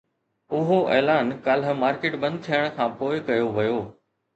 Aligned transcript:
اهو 0.59 0.77
اعلان 0.93 1.29
ڪالهه 1.49 1.77
مارڪيٽ 1.85 2.19
بند 2.27 2.45
ٿيڻ 2.49 2.69
کانپوءِ 2.83 3.25
ڪيو 3.33 3.57
ويو 3.61 3.83